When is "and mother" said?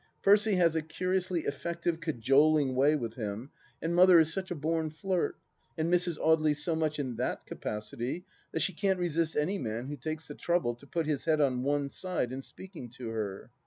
3.83-4.19